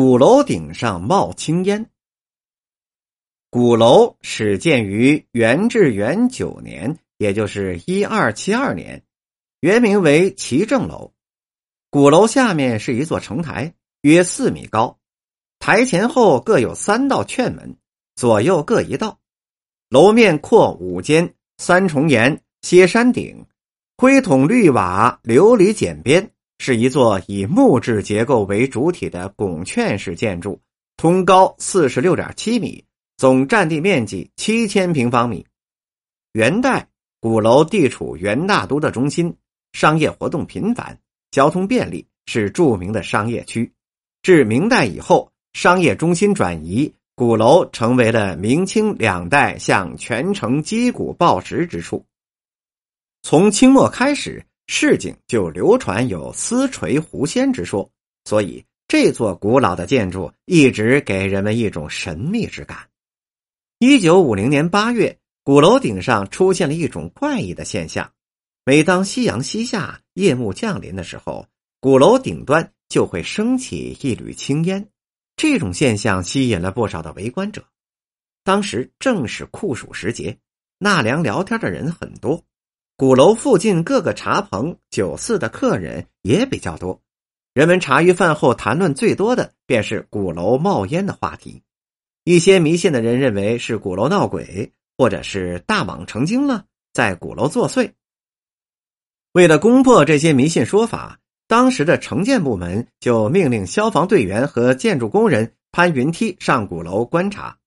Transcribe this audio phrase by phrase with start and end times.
[0.00, 1.90] 鼓楼顶上冒青烟。
[3.50, 9.02] 鼓楼始建于元至元九年，也就是一二七二年，
[9.58, 11.10] 原名为齐正楼。
[11.90, 15.00] 鼓楼下面是一座城台，约四米高，
[15.58, 17.76] 台前后各有三道券门，
[18.14, 19.18] 左右各一道。
[19.88, 23.46] 楼面阔五间，三重檐，歇山顶，
[23.96, 26.30] 灰筒绿瓦，琉璃剪边。
[26.58, 30.60] 是一座以木质结构为主体的拱券式建筑，
[30.96, 32.84] 通高四十六点七米，
[33.16, 35.46] 总占地面积七千平方米。
[36.32, 36.88] 元代
[37.20, 39.34] 鼓楼地处元大都的中心，
[39.72, 40.98] 商业活动频繁，
[41.30, 43.72] 交通便利，是著名的商业区。
[44.22, 52.04] 至明代以后，商业中心转移，鼓楼成为了明清两代向全城击鼓报时之处。
[53.22, 54.44] 从清末开始。
[54.70, 57.90] 市井就流传有丝垂狐仙之说，
[58.24, 62.86] 所以这座古老的建筑一直给人们一种神秘之感。
[63.78, 68.12] 一九五零年八月，鼓楼顶上出现了一种怪异的现象：
[68.64, 71.46] 每当夕阳西下、夜幕降临的时候，
[71.80, 74.86] 鼓楼顶端就会升起一缕青烟。
[75.34, 77.64] 这种现象吸引了不少的围观者。
[78.44, 80.38] 当时正是酷暑时节，
[80.78, 82.44] 纳凉聊天的人很多。
[82.98, 87.00] 鼓楼附近各个茶棚、酒肆的客人也比较多，
[87.54, 91.62] 人们茶余饭后谈论最多的便是鼓楼冒烟的话题。
[92.24, 97.92] 一些迷信的人认为是鼓楼闹鬼，或者是大蟒成精了，在鼓楼作祟。
[99.30, 107.58] 为了攻破这些迷信说法，当时的城建部门就命令消防队员和建筑工人攀云梯上鼓楼观察。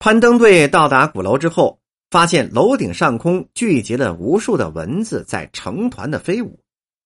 [0.00, 1.78] 攀登队到达鼓楼之后。
[2.12, 6.60] 发现楼顶上空聚集了无数的蚊子，在成团的飞舞。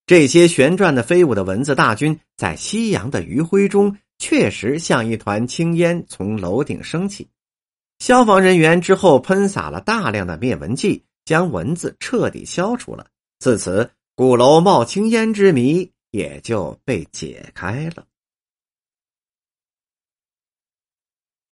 [0.05, 7.25] 这些旋转的飞舞的蚊子大军，在夕阳的余晖中，确实像一团青烟从楼顶升起。
[7.99, 13.07] 消防人员之后喷洒了大量的灭蚊剂，将蚊子彻底消除了。
[13.39, 18.03] 自此，鼓楼冒青烟之谜也就被解开了。